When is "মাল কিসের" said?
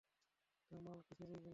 0.85-1.29